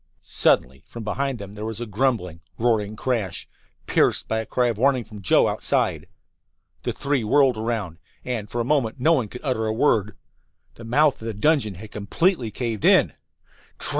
[0.23, 3.47] Suddenly from behind them there was a grumbling, roaring crash,
[3.85, 6.07] pierced by a cry of warning from Joe, outside.
[6.81, 10.15] The three whirled around, and for a moment no one could utter a word.
[10.73, 13.13] The mouth of the dungeon had completely caved in!